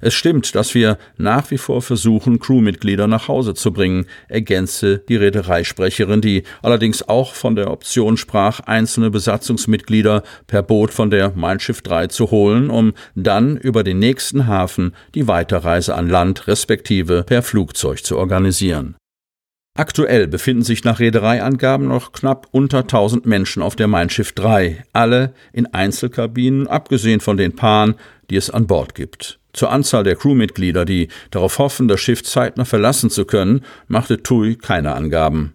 Es 0.00 0.14
stimmt, 0.14 0.54
dass 0.54 0.74
wir 0.74 0.96
nach 1.18 1.50
wie 1.50 1.58
vor 1.58 1.82
versuchen, 1.82 2.38
Crewmitglieder 2.38 3.06
nach 3.06 3.28
Hause 3.28 3.52
zu 3.52 3.72
bringen, 3.72 4.06
ergänzte 4.28 5.04
die 5.08 5.16
Reedereisprecherin, 5.16 6.22
die 6.22 6.44
allerdings 6.62 7.06
auch 7.06 7.34
von 7.34 7.54
der 7.54 7.70
Option 7.70 8.16
sprach, 8.16 8.60
einzelne 8.60 9.10
Besatzungsmitglieder 9.10 10.22
per 10.46 10.62
Boot 10.62 10.90
von 10.90 11.10
der 11.10 11.32
Mein 11.34 11.60
Schiff 11.60 11.82
3 11.82 12.06
zu 12.06 12.30
holen, 12.30 12.70
um 12.70 12.94
dann 13.14 13.58
über 13.58 13.84
den 13.84 13.98
nächsten 13.98 14.46
Hafen 14.46 14.94
die 15.14 15.28
Weiterreise 15.28 15.94
an 15.94 16.08
Land 16.08 16.46
respektive 16.46 17.24
per 17.24 17.42
Flugzeug 17.42 18.02
zu 18.02 18.16
organisieren. 18.16 18.96
Aktuell 19.76 20.26
befinden 20.26 20.62
sich 20.62 20.84
nach 20.84 20.98
Reedereiangaben 20.98 21.86
noch 21.86 22.12
knapp 22.12 22.48
unter 22.50 22.80
1000 22.80 23.24
Menschen 23.26 23.62
auf 23.62 23.76
der 23.76 23.86
Mein 23.86 24.10
Schiff 24.10 24.32
3, 24.32 24.82
alle 24.92 25.32
in 25.52 25.66
Einzelkabinen, 25.66 26.66
abgesehen 26.66 27.20
von 27.20 27.36
den 27.36 27.54
Paaren, 27.54 27.94
die 28.30 28.36
es 28.36 28.50
an 28.50 28.66
Bord 28.66 28.94
gibt. 28.94 29.39
Zur 29.52 29.70
Anzahl 29.70 30.04
der 30.04 30.16
Crewmitglieder, 30.16 30.84
die 30.84 31.08
darauf 31.30 31.58
hoffen, 31.58 31.88
das 31.88 32.00
Schiff 32.00 32.22
zeitnah 32.22 32.64
verlassen 32.64 33.10
zu 33.10 33.24
können, 33.24 33.64
machte 33.88 34.22
TUI 34.22 34.56
keine 34.56 34.94
Angaben. 34.94 35.54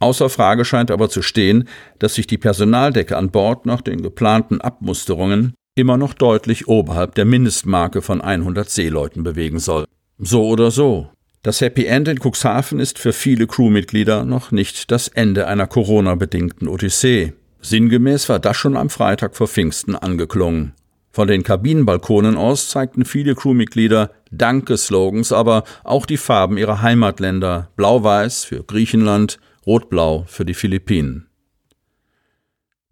Außer 0.00 0.28
Frage 0.28 0.64
scheint 0.64 0.90
aber 0.90 1.08
zu 1.08 1.22
stehen, 1.22 1.68
dass 1.98 2.14
sich 2.14 2.26
die 2.26 2.38
Personaldecke 2.38 3.16
an 3.16 3.30
Bord 3.30 3.66
nach 3.66 3.80
den 3.80 4.02
geplanten 4.02 4.60
Abmusterungen 4.60 5.54
immer 5.74 5.96
noch 5.96 6.14
deutlich 6.14 6.68
oberhalb 6.68 7.14
der 7.14 7.24
Mindestmarke 7.24 8.02
von 8.02 8.20
100 8.20 8.70
Seeleuten 8.70 9.22
bewegen 9.22 9.58
soll. 9.58 9.84
So 10.18 10.46
oder 10.46 10.70
so. 10.70 11.08
Das 11.42 11.60
Happy 11.60 11.86
End 11.86 12.08
in 12.08 12.18
Cuxhaven 12.18 12.80
ist 12.80 12.98
für 12.98 13.12
viele 13.12 13.46
Crewmitglieder 13.46 14.24
noch 14.24 14.50
nicht 14.50 14.90
das 14.90 15.08
Ende 15.08 15.46
einer 15.46 15.66
Corona-bedingten 15.66 16.68
Odyssee. 16.68 17.32
Sinngemäß 17.60 18.28
war 18.28 18.38
das 18.38 18.56
schon 18.56 18.76
am 18.76 18.90
Freitag 18.90 19.36
vor 19.36 19.46
Pfingsten 19.46 19.94
angeklungen. 19.94 20.72
Von 21.18 21.26
den 21.26 21.42
Kabinenbalkonen 21.42 22.36
aus 22.36 22.68
zeigten 22.68 23.04
viele 23.04 23.34
Crewmitglieder 23.34 24.12
Danke-Slogans, 24.30 25.32
aber 25.32 25.64
auch 25.82 26.06
die 26.06 26.16
Farben 26.16 26.56
ihrer 26.56 26.80
Heimatländer, 26.80 27.72
blau-weiß 27.74 28.44
für 28.44 28.62
Griechenland, 28.62 29.40
rot-blau 29.66 30.26
für 30.28 30.44
die 30.44 30.54
Philippinen. 30.54 31.26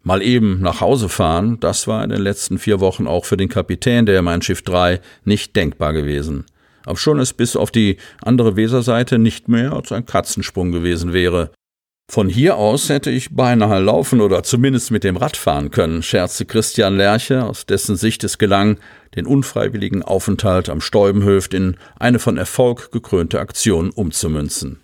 Mal 0.03 0.21
eben 0.21 0.59
nach 0.59 0.81
Hause 0.81 1.07
fahren, 1.07 1.61
das 1.61 1.87
war 1.87 2.03
in 2.03 2.09
den 2.09 2.19
letzten 2.19 2.57
vier 2.57 2.81
Wochen 2.81 3.07
auch 3.07 3.23
für 3.23 3.37
den 3.37 3.47
Kapitän 3.47 4.05
der 4.05 4.21
Mein 4.21 4.41
Schiff 4.41 4.61
3 4.61 4.99
nicht 5.23 5.55
denkbar 5.55 5.93
gewesen. 5.93 6.43
Ob 6.85 6.99
schon 6.99 7.21
es 7.21 7.31
bis 7.31 7.55
auf 7.55 7.71
die 7.71 7.95
andere 8.21 8.57
Weserseite 8.57 9.19
nicht 9.19 9.47
mehr 9.47 9.71
als 9.71 9.93
ein 9.93 10.05
Katzensprung 10.05 10.73
gewesen 10.73 11.13
wäre. 11.13 11.51
Von 12.09 12.29
hier 12.29 12.55
aus 12.55 12.87
hätte 12.87 13.11
ich 13.11 13.35
beinahe 13.35 13.79
laufen 13.81 14.21
oder 14.21 14.41
zumindest 14.41 14.91
mit 14.91 15.03
dem 15.03 15.17
Rad 15.17 15.35
fahren 15.35 15.71
können, 15.71 16.01
scherzte 16.01 16.45
Christian 16.45 16.95
Lerche, 16.95 17.43
aus 17.43 17.65
dessen 17.65 17.97
Sicht 17.97 18.23
es 18.23 18.37
gelang, 18.37 18.79
den 19.15 19.25
unfreiwilligen 19.25 20.03
Aufenthalt 20.03 20.69
am 20.69 20.79
Stäubenhöft 20.79 21.53
in 21.53 21.75
eine 21.99 22.19
von 22.19 22.37
Erfolg 22.37 22.91
gekrönte 22.91 23.41
Aktion 23.41 23.89
umzumünzen. 23.89 24.79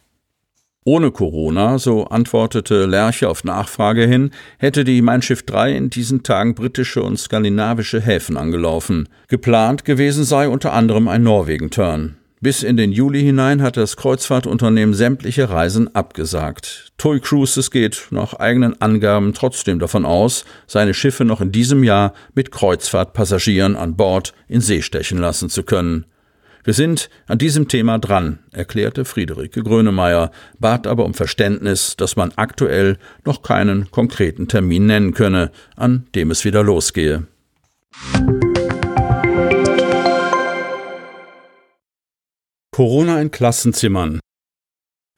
Ohne 0.86 1.12
Corona, 1.12 1.80
so 1.80 2.08
antwortete 2.08 2.86
Lerche 2.86 3.30
auf 3.30 3.46
Nachfrage 3.46 4.06
hin, 4.06 4.32
hätte 4.58 4.84
die 4.84 5.02
Mein 5.02 5.22
Schiff 5.22 5.44
3 5.44 5.72
in 5.72 5.90
diesen 5.90 6.24
Tagen 6.24 6.56
britische 6.56 7.02
und 7.02 7.18
skandinavische 7.18 8.02
Häfen 8.02 8.36
angelaufen. 8.36 9.08
Geplant 9.30 9.86
gewesen 9.86 10.26
sei 10.26 10.50
unter 10.50 10.74
anderem 10.74 11.08
ein 11.08 11.24
Norwegen-Turn. 11.24 12.18
Bis 12.44 12.62
in 12.62 12.76
den 12.76 12.92
Juli 12.92 13.22
hinein 13.22 13.62
hat 13.62 13.78
das 13.78 13.96
Kreuzfahrtunternehmen 13.96 14.94
sämtliche 14.94 15.50
Reisen 15.50 15.96
abgesagt. 15.96 16.92
TUI 16.98 17.22
Cruises 17.22 17.72
geht 17.72 18.08
nach 18.10 18.34
eigenen 18.34 18.82
Angaben 18.82 19.34
trotzdem 19.34 19.80
davon 19.80 20.04
aus, 20.04 20.44
seine 20.68 20.94
Schiffe 20.94 21.24
noch 21.24 21.40
in 21.40 21.54
diesem 21.54 21.86
Jahr 21.86 22.14
mit 22.36 22.52
Kreuzfahrtpassagieren 22.52 23.78
an 23.78 23.96
Bord 23.96 24.34
in 24.50 24.60
See 24.60 24.82
stechen 24.82 25.20
lassen 25.20 25.50
zu 25.50 25.64
können. 25.64 26.06
Wir 26.66 26.74
sind 26.74 27.10
an 27.28 27.38
diesem 27.38 27.70
Thema 27.70 27.98
dran, 27.98 28.40
erklärte 28.52 29.06
Friederike 29.06 29.64
Grönemeyer, 29.64 30.30
bat 30.60 30.86
aber 30.86 31.06
um 31.06 31.14
Verständnis, 31.14 31.96
dass 31.96 32.18
man 32.18 32.34
aktuell 32.36 32.98
noch 33.24 33.42
keinen 33.42 33.90
konkreten 33.90 34.50
Termin 34.50 34.86
nennen 34.86 35.14
könne, 35.14 35.50
an 35.78 36.08
dem 36.14 36.30
es 36.30 36.44
wieder 36.44 36.62
losgehe. 36.62 37.26
Corona 42.74 43.22
in 43.22 43.30
Klassenzimmern. 43.30 44.20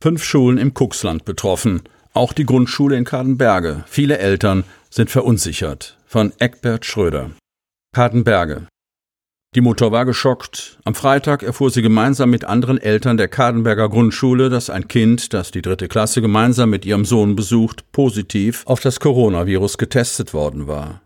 Fünf 0.03 0.25
Schulen 0.25 0.57
im 0.57 0.73
Kuxland 0.73 1.23
betroffen, 1.23 1.83
auch 2.13 2.33
die 2.33 2.45
Grundschule 2.45 2.97
in 2.97 3.05
Kadenberge. 3.05 3.85
Viele 3.87 4.17
Eltern 4.17 4.65
sind 4.89 5.09
verunsichert. 5.09 5.97
Von 6.05 6.33
Eckbert 6.39 6.85
Schröder. 6.85 7.31
Kadenberge. 7.95 8.67
Die 9.55 9.61
Mutter 9.61 9.93
war 9.93 10.03
geschockt. 10.03 10.79
Am 10.83 10.95
Freitag 10.95 11.43
erfuhr 11.43 11.69
sie 11.69 11.81
gemeinsam 11.81 12.29
mit 12.29 12.43
anderen 12.43 12.77
Eltern 12.77 13.15
der 13.15 13.29
Kadenberger 13.29 13.87
Grundschule, 13.87 14.49
dass 14.49 14.69
ein 14.69 14.89
Kind, 14.89 15.31
das 15.33 15.51
die 15.51 15.61
dritte 15.61 15.87
Klasse 15.87 16.21
gemeinsam 16.21 16.69
mit 16.71 16.85
ihrem 16.85 17.05
Sohn 17.05 17.37
besucht, 17.37 17.89
positiv 17.93 18.63
auf 18.65 18.81
das 18.81 18.99
Coronavirus 18.99 19.77
getestet 19.77 20.33
worden 20.33 20.67
war. 20.67 21.04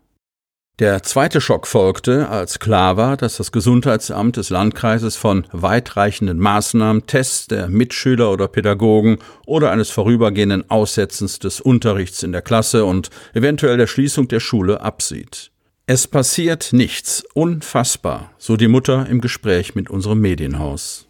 Der 0.80 1.02
zweite 1.02 1.42
Schock 1.42 1.66
folgte, 1.66 2.30
als 2.30 2.58
klar 2.58 2.96
war, 2.96 3.18
dass 3.18 3.36
das 3.36 3.52
Gesundheitsamt 3.52 4.38
des 4.38 4.48
Landkreises 4.48 5.14
von 5.14 5.46
weitreichenden 5.52 6.38
Maßnahmen, 6.38 7.04
Tests 7.04 7.48
der 7.48 7.68
Mitschüler 7.68 8.32
oder 8.32 8.48
Pädagogen 8.48 9.18
oder 9.44 9.72
eines 9.72 9.90
vorübergehenden 9.90 10.70
Aussetzens 10.70 11.38
des 11.38 11.60
Unterrichts 11.60 12.22
in 12.22 12.32
der 12.32 12.40
Klasse 12.40 12.86
und 12.86 13.10
eventuell 13.34 13.76
der 13.76 13.88
Schließung 13.88 14.28
der 14.28 14.40
Schule 14.40 14.80
absieht. 14.80 15.50
Es 15.84 16.08
passiert 16.08 16.72
nichts. 16.72 17.24
Unfassbar, 17.34 18.30
so 18.38 18.56
die 18.56 18.68
Mutter 18.68 19.06
im 19.06 19.20
Gespräch 19.20 19.74
mit 19.74 19.90
unserem 19.90 20.20
Medienhaus. 20.20 21.06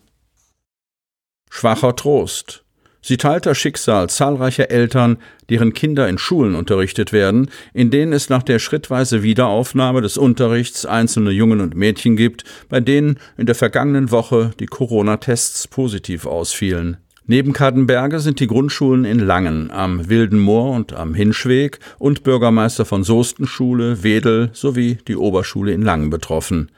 Schwacher 1.48 1.94
Trost. 1.94 2.64
Sie 3.02 3.16
teilt 3.16 3.46
das 3.46 3.56
Schicksal 3.56 4.10
zahlreicher 4.10 4.70
Eltern, 4.70 5.18
deren 5.48 5.72
Kinder 5.72 6.08
in 6.08 6.18
Schulen 6.18 6.54
unterrichtet 6.54 7.12
werden, 7.12 7.50
in 7.72 7.90
denen 7.90 8.12
es 8.12 8.28
nach 8.28 8.42
der 8.42 8.58
schrittweise 8.58 9.22
Wiederaufnahme 9.22 10.02
des 10.02 10.18
Unterrichts 10.18 10.84
einzelne 10.84 11.30
Jungen 11.30 11.60
und 11.60 11.74
Mädchen 11.74 12.16
gibt, 12.16 12.44
bei 12.68 12.80
denen 12.80 13.18
in 13.38 13.46
der 13.46 13.54
vergangenen 13.54 14.10
Woche 14.10 14.50
die 14.60 14.66
Corona-Tests 14.66 15.68
positiv 15.68 16.26
ausfielen. 16.26 16.98
Neben 17.26 17.52
Kadenberge 17.52 18.18
sind 18.18 18.40
die 18.40 18.48
Grundschulen 18.48 19.04
in 19.04 19.20
Langen, 19.20 19.70
am 19.70 20.08
Wilden 20.08 20.40
Moor 20.40 20.74
und 20.74 20.92
am 20.92 21.14
Hinschweg 21.14 21.78
und 21.98 22.24
Bürgermeister 22.24 22.84
von 22.84 23.04
Soestenschule, 23.04 24.02
Wedel 24.02 24.50
sowie 24.52 24.98
die 25.06 25.16
Oberschule 25.16 25.72
in 25.72 25.82
Langen 25.82 26.10
betroffen. 26.10 26.70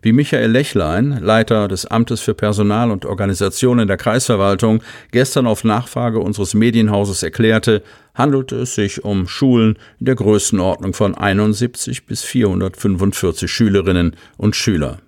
Wie 0.00 0.12
Michael 0.12 0.50
Lechlein, 0.50 1.18
Leiter 1.20 1.66
des 1.66 1.86
Amtes 1.86 2.20
für 2.20 2.34
Personal 2.34 2.90
und 2.90 3.04
Organisation 3.04 3.80
in 3.80 3.88
der 3.88 3.96
Kreisverwaltung, 3.96 4.82
gestern 5.10 5.46
auf 5.46 5.64
Nachfrage 5.64 6.20
unseres 6.20 6.54
Medienhauses 6.54 7.22
erklärte, 7.22 7.82
handelte 8.14 8.56
es 8.56 8.74
sich 8.74 9.04
um 9.04 9.26
Schulen 9.26 9.76
in 9.98 10.06
der 10.06 10.14
Größenordnung 10.14 10.92
von 10.92 11.16
71 11.16 12.06
bis 12.06 12.22
445 12.22 13.50
Schülerinnen 13.50 14.14
und 14.36 14.54
Schüler. 14.54 14.98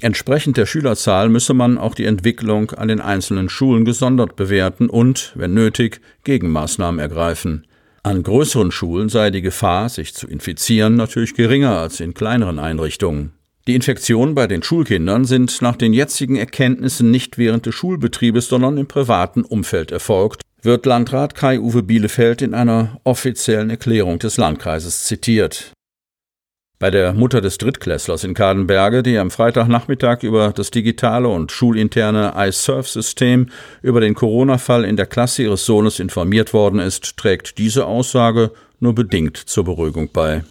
Entsprechend 0.00 0.56
der 0.56 0.66
Schülerzahl 0.66 1.28
müsse 1.28 1.54
man 1.54 1.76
auch 1.76 1.94
die 1.94 2.04
Entwicklung 2.04 2.70
an 2.72 2.86
den 2.88 3.00
einzelnen 3.00 3.48
Schulen 3.48 3.84
gesondert 3.84 4.36
bewerten 4.36 4.88
und, 4.88 5.32
wenn 5.34 5.54
nötig, 5.54 6.00
Gegenmaßnahmen 6.22 7.00
ergreifen. 7.00 7.66
An 8.04 8.22
größeren 8.22 8.70
Schulen 8.70 9.08
sei 9.08 9.30
die 9.30 9.42
Gefahr, 9.42 9.88
sich 9.88 10.14
zu 10.14 10.28
infizieren, 10.28 10.94
natürlich 10.94 11.34
geringer 11.34 11.78
als 11.78 11.98
in 11.98 12.14
kleineren 12.14 12.60
Einrichtungen. 12.60 13.32
Die 13.68 13.74
Infektionen 13.74 14.34
bei 14.34 14.46
den 14.46 14.62
Schulkindern 14.62 15.26
sind 15.26 15.60
nach 15.60 15.76
den 15.76 15.92
jetzigen 15.92 16.36
Erkenntnissen 16.36 17.10
nicht 17.10 17.36
während 17.36 17.66
des 17.66 17.74
Schulbetriebes, 17.74 18.48
sondern 18.48 18.78
im 18.78 18.88
privaten 18.88 19.42
Umfeld 19.44 19.92
erfolgt, 19.92 20.40
wird 20.62 20.86
Landrat 20.86 21.34
Kai-Uwe 21.34 21.82
Bielefeld 21.82 22.40
in 22.40 22.54
einer 22.54 22.98
offiziellen 23.04 23.68
Erklärung 23.68 24.18
des 24.20 24.38
Landkreises 24.38 25.04
zitiert. 25.04 25.72
Bei 26.78 26.90
der 26.90 27.12
Mutter 27.12 27.42
des 27.42 27.58
Drittklässlers 27.58 28.24
in 28.24 28.32
Kadenberge, 28.32 29.02
die 29.02 29.18
am 29.18 29.30
Freitagnachmittag 29.30 30.22
über 30.22 30.50
das 30.56 30.70
digitale 30.70 31.28
und 31.28 31.52
schulinterne 31.52 32.32
iSurf-System 32.38 33.50
über 33.82 34.00
den 34.00 34.14
Corona-Fall 34.14 34.86
in 34.86 34.96
der 34.96 35.04
Klasse 35.04 35.42
ihres 35.42 35.66
Sohnes 35.66 36.00
informiert 36.00 36.54
worden 36.54 36.80
ist, 36.80 37.18
trägt 37.18 37.58
diese 37.58 37.84
Aussage 37.84 38.50
nur 38.80 38.94
bedingt 38.94 39.36
zur 39.36 39.64
Beruhigung 39.64 40.08
bei. 40.10 40.42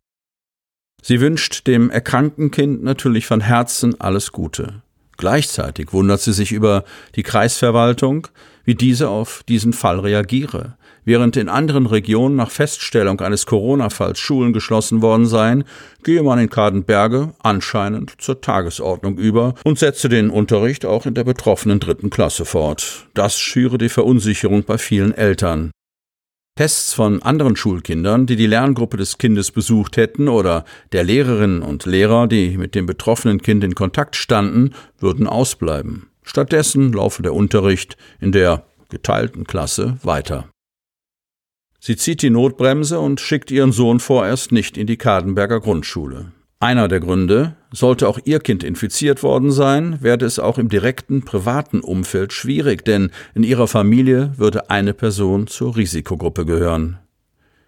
Sie 1.02 1.22
wünscht 1.22 1.68
dem 1.68 1.90
erkrankten 1.90 2.52
Kind 2.52 2.84
natürlich 2.84 3.26
von 3.28 3.42
Herzen 3.42 4.00
alles 4.00 4.32
Gute. 4.32 4.82
Gleichzeitig 5.18 5.94
wundert 5.94 6.22
sie 6.22 6.34
sich 6.34 6.52
über 6.52 6.84
die 7.16 7.24
Kreisverwaltung, 7.24 8.28
wie 8.66 8.76
diese 8.76 9.10
auf 9.10 9.42
diesen 9.48 9.74
Fall 9.74 10.00
reagiere. 10.00 10.78
Während 11.06 11.38
in 11.38 11.48
anderen 11.48 11.86
Regionen 11.86 12.36
nach 12.36 12.52
Feststellung 12.52 13.22
eines 13.22 13.46
Corona-Falls 13.46 14.20
Schulen 14.20 14.52
geschlossen 14.52 15.02
worden 15.02 15.26
seien, 15.26 15.64
gehe 16.04 16.22
man 16.22 16.38
in 16.38 16.50
Kadenberge 16.50 17.32
anscheinend 17.40 18.14
zur 18.20 18.42
Tagesordnung 18.42 19.18
über 19.18 19.56
und 19.64 19.80
setze 19.80 20.10
den 20.10 20.30
Unterricht 20.30 20.86
auch 20.86 21.06
in 21.06 21.14
der 21.14 21.24
betroffenen 21.24 21.80
dritten 21.80 22.10
Klasse 22.10 22.44
fort. 22.44 23.08
Das 23.14 23.40
schüre 23.40 23.78
die 23.78 23.90
Verunsicherung 23.90 24.64
bei 24.64 24.78
vielen 24.78 25.14
Eltern. 25.14 25.72
Tests 26.58 26.96
von 26.96 27.22
anderen 27.22 27.56
Schulkindern, 27.56 28.26
die 28.26 28.36
die 28.36 28.48
Lerngruppe 28.48 28.98
des 28.98 29.20
Kindes 29.20 29.52
besucht 29.52 29.96
hätten 29.96 30.28
oder 30.28 30.66
der 30.92 31.04
Lehrerinnen 31.04 31.62
und 31.62 31.86
Lehrer, 31.86 32.26
die 32.26 32.58
mit 32.58 32.74
dem 32.74 32.88
betroffenen 32.88 33.44
Kind 33.44 33.64
in 33.64 33.76
Kontakt 33.76 34.16
standen, 34.16 34.74
würden 34.98 35.28
ausbleiben. 35.28 36.08
Stattdessen 36.24 36.92
laufe 36.92 37.22
der 37.22 37.36
Unterricht 37.36 37.96
in 38.20 38.32
der 38.32 38.66
geteilten 38.90 39.46
Klasse 39.46 39.98
weiter. 40.02 40.50
Sie 41.80 41.96
zieht 41.96 42.24
die 42.24 42.32
Notbremse 42.32 43.00
und 43.00 43.22
schickt 43.22 43.52
ihren 43.52 43.72
Sohn 43.72 44.00
vorerst 44.00 44.52
nicht 44.52 44.78
in 44.78 44.88
die 44.88 44.98
Kadenberger 44.98 45.60
Grundschule. 45.60 46.32
Einer 46.60 46.88
der 46.88 47.00
Gründe, 47.00 47.56
sollte 47.72 48.08
auch 48.08 48.18
ihr 48.24 48.40
Kind 48.40 48.64
infiziert 48.64 49.22
worden 49.22 49.52
sein, 49.52 50.00
werde 50.02 50.26
es 50.26 50.40
auch 50.40 50.58
im 50.58 50.70
direkten 50.70 51.24
privaten 51.24 51.82
Umfeld 51.82 52.34
schwierig, 52.34 52.84
denn 52.84 53.12
in 53.36 53.44
ihrer 53.44 53.68
Familie 53.68 54.32
würde 54.38 54.72
eine 54.72 54.96
Person 54.96 55.46
zur 55.46 55.76
Risikogruppe 55.76 56.46
gehören. 56.46 56.98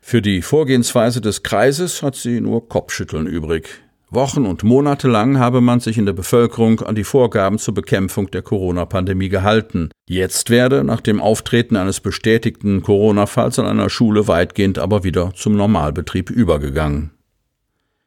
Für 0.02 0.24
die 0.24 0.42
Vorgehensweise 0.42 1.22
des 1.22 1.44
Kreises 1.44 2.02
hat 2.02 2.16
sie 2.16 2.42
nur 2.42 2.68
Kopfschütteln 2.68 3.28
übrig. 3.28 3.70
Wochen 4.10 4.48
und 4.48 4.64
Monate 4.64 5.08
lang 5.08 5.38
habe 5.38 5.62
man 5.62 5.82
sich 5.82 6.00
in 6.00 6.08
der 6.08 6.14
Bevölkerung 6.14 6.82
an 6.82 6.96
die 6.96 7.04
Vorgaben 7.04 7.60
zur 7.60 7.76
Bekämpfung 7.76 8.32
der 8.32 8.42
Corona-Pandemie 8.42 9.30
gehalten. 9.30 9.92
Jetzt 10.08 10.50
werde 10.50 10.84
nach 10.84 11.02
dem 11.02 11.22
Auftreten 11.22 11.76
eines 11.76 12.00
bestätigten 12.00 12.82
Corona-Falls 12.82 13.60
an 13.60 13.68
einer 13.68 13.92
Schule 13.92 14.28
weitgehend 14.28 14.80
aber 14.80 15.04
wieder 15.04 15.32
zum 15.36 15.56
Normalbetrieb 15.56 16.32
übergegangen. 16.32 17.12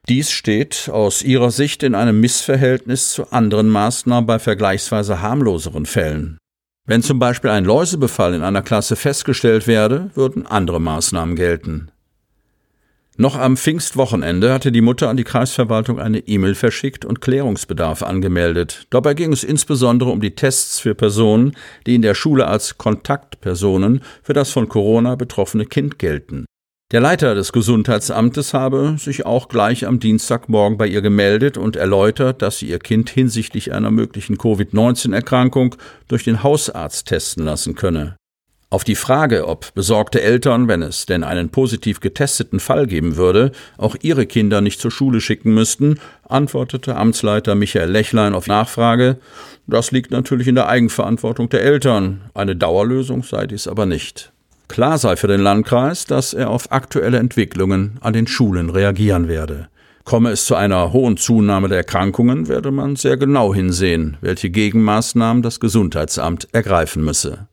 Dies 0.09 0.33
steht 0.33 0.91
aus 0.93 1.23
ihrer 1.23 1.53
Sicht 1.53 1.85
in 1.85 1.95
einem 1.95 2.19
Missverhältnis 2.19 3.13
zu 3.13 3.31
anderen 3.31 3.69
Maßnahmen 3.69 4.27
bei 4.27 4.41
vergleichsweise 4.41 5.23
harmloseren 5.23 5.87
Fällen. 5.87 6.39
Wenn 6.85 7.03
zum 7.03 7.21
Beispiel 7.21 7.51
ein 7.51 7.65
Läusebefall 7.65 8.35
in 8.35 8.43
einer 8.43 8.63
Klasse 8.63 8.97
festgestellt 8.97 9.69
werde, 9.69 10.11
würden 10.15 10.45
andere 10.45 10.81
Maßnahmen 10.81 11.37
gelten. 11.37 11.93
Noch 13.17 13.37
am 13.37 13.57
Pfingstwochenende 13.57 14.53
hatte 14.53 14.73
die 14.73 14.81
Mutter 14.81 15.09
an 15.09 15.17
die 15.17 15.23
Kreisverwaltung 15.23 16.01
eine 16.01 16.19
E-Mail 16.19 16.57
verschickt 16.57 17.05
und 17.05 17.21
Klärungsbedarf 17.21 18.03
angemeldet. 18.03 18.87
Dabei 18.91 19.15
ging 19.15 19.33
es 19.33 19.45
insbesondere 19.45 20.11
um 20.11 20.21
die 20.21 20.35
Tests 20.35 20.81
für 20.81 20.97
Personen, 20.97 21.55
die 21.87 21.95
in 21.95 22.03
der 22.03 22.15
Schule 22.15 22.49
als 22.49 22.79
Kontaktpersonen 22.79 24.03
für 24.23 24.33
das 24.33 24.51
von 24.51 24.69
Corona 24.69 25.15
betroffene 25.15 25.67
Kind 25.67 26.01
gelten. 26.01 26.47
Der 26.93 27.01
Leiter 27.01 27.35
des 27.35 27.53
Gesundheitsamtes 27.53 28.53
habe 28.53 28.97
sich 28.99 29.25
auch 29.25 29.49
gleich 29.49 29.87
am 29.87 29.99
Dienstagmorgen 29.99 30.77
bei 30.77 30.87
ihr 30.87 31.01
gemeldet 31.01 31.57
und 31.57 31.75
erläutert, 31.75 32.43
dass 32.43 32.59
sie 32.59 32.69
ihr 32.69 32.81
Kind 32.81 33.09
hinsichtlich 33.09 33.73
einer 33.73 33.91
möglichen 33.91 34.37
Covid-19-Erkrankung 34.37 35.77
durch 36.09 36.25
den 36.25 36.43
Hausarzt 36.43 37.07
testen 37.07 37.47
lassen 37.47 37.77
könne. 37.77 38.17
Auf 38.69 38.85
die 38.85 38.95
Frage, 38.95 39.49
ob 39.49 39.73
besorgte 39.73 40.21
Eltern, 40.21 40.69
wenn 40.69 40.83
es 40.83 41.07
denn 41.07 41.25
einen 41.25 41.49
positiv 41.49 42.01
getesteten 42.01 42.61
Fall 42.61 42.87
geben 42.87 43.17
würde, 43.17 43.53
auch 43.79 43.97
ihre 44.03 44.27
Kinder 44.27 44.61
nicht 44.61 44.79
zur 44.79 44.91
Schule 44.91 45.23
schicken 45.23 45.55
müssten, 45.55 45.99
antwortete 46.29 46.97
Amtsleiter 46.97 47.55
Michael 47.55 47.91
Lechlein 47.91 48.35
auf 48.35 48.49
Nachfrage, 48.49 49.17
das 49.67 49.93
liegt 49.93 50.11
natürlich 50.11 50.47
in 50.47 50.57
der 50.57 50.69
Eigenverantwortung 50.69 51.49
der 51.49 51.63
Eltern, 51.63 52.21
eine 52.35 52.55
Dauerlösung 52.55 53.23
sei 53.23 53.47
dies 53.47 53.67
aber 53.67 53.87
nicht. 53.87 54.32
Klar 54.73 54.97
sei 54.97 55.17
für 55.17 55.27
den 55.27 55.43
Landkreis, 55.43 56.07
dass 56.07 56.33
er 56.33 56.49
auf 56.49 56.73
aktuelle 56.73 57.19
Entwicklungen 57.19 57.99
an 58.01 58.15
den 58.15 58.27
Schulen 58.27 58.71
reagieren 58.71 59.29
werde. 59.29 59.69
Komme 60.05 60.31
es 60.31 60.47
zu 60.47 60.55
einer 60.55 60.95
hohen 60.95 61.19
Zunahme 61.19 61.69
der 61.69 61.77
Erkrankungen, 61.77 62.49
werde 62.49 62.71
man 62.71 62.97
sehr 62.97 63.19
genau 63.19 63.53
hinsehen, 63.55 64.17
welche 64.23 64.49
Gegenmaßnahmen 64.49 65.43
das 65.43 65.61
Gesundheitsamt 65.61 66.49
ergreifen 66.53 67.05
müsse. 67.05 67.49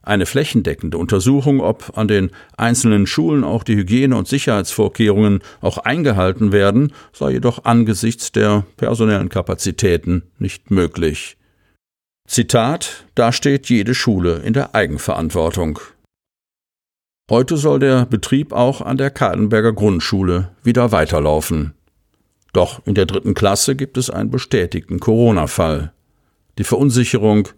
Eine 0.00 0.26
flächendeckende 0.26 0.96
Untersuchung, 0.96 1.60
ob 1.60 1.98
an 1.98 2.06
den 2.06 2.30
einzelnen 2.56 3.08
Schulen 3.08 3.42
auch 3.42 3.64
die 3.64 3.74
Hygiene- 3.74 4.16
und 4.16 4.28
Sicherheitsvorkehrungen 4.28 5.40
auch 5.60 5.78
eingehalten 5.78 6.52
werden, 6.52 6.92
sei 7.12 7.32
jedoch 7.32 7.64
angesichts 7.64 8.30
der 8.30 8.64
personellen 8.76 9.28
Kapazitäten 9.28 10.22
nicht 10.38 10.70
möglich. 10.70 11.36
Zitat, 12.28 13.06
da 13.16 13.32
steht 13.32 13.68
jede 13.68 13.94
Schule 13.96 14.36
in 14.44 14.52
der 14.52 14.76
Eigenverantwortung. 14.76 15.80
Heute 17.28 17.56
soll 17.56 17.80
der 17.80 18.06
Betrieb 18.06 18.52
auch 18.52 18.80
an 18.80 18.98
der 18.98 19.10
Kadenberger 19.10 19.72
Grundschule 19.72 20.52
wieder 20.62 20.92
weiterlaufen. 20.92 21.74
Doch 22.52 22.86
in 22.86 22.94
der 22.94 23.04
dritten 23.04 23.34
Klasse 23.34 23.74
gibt 23.74 23.96
es 23.98 24.10
einen 24.10 24.30
bestätigten 24.30 25.00
Corona-Fall. 25.00 25.92
Die 26.56 26.62
Verunsicherung 26.62 27.48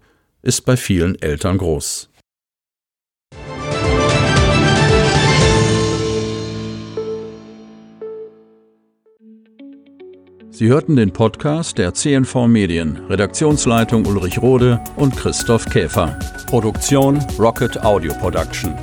ist 0.41 0.65
bei 0.65 0.75
vielen 0.75 1.21
Eltern 1.21 1.59
groß. 1.59 2.09
Sie 10.49 10.67
hörten 10.67 10.95
den 10.95 11.13
Podcast 11.13 11.77
der 11.77 11.93
CNV 11.93 12.47
Medien, 12.47 12.97
Redaktionsleitung 13.07 14.07
Ulrich 14.07 14.41
Rode 14.41 14.81
und 14.95 15.15
Christoph 15.15 15.65
Käfer. 15.65 16.17
Produktion 16.47 17.23
Rocket 17.37 17.85
Audio 17.85 18.11
Production. 18.15 18.73